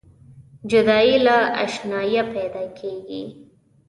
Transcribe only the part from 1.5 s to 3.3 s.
اشناییه پیداکیږي.